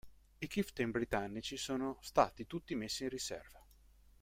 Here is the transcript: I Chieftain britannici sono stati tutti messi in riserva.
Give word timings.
I 0.39 0.47
Chieftain 0.47 0.89
britannici 0.89 1.57
sono 1.57 1.99
stati 2.01 2.47
tutti 2.47 2.73
messi 2.73 3.03
in 3.03 3.09
riserva. 3.09 3.63